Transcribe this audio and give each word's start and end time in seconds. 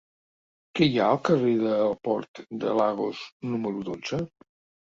Què 0.79 0.87
hi 0.87 0.95
ha 1.01 1.09
al 1.15 1.19
carrer 1.29 1.53
del 1.59 1.93
Port 2.09 2.43
de 2.65 2.75
Lagos 2.81 3.23
número 3.53 3.89
dotze? 3.93 4.25